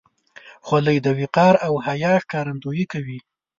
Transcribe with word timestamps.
خولۍ 0.65 0.97
د 1.05 1.07
وقار 1.19 1.53
او 1.67 1.73
حیا 1.85 2.13
ښکارندویي 2.23 2.85
کوي. 2.93 3.19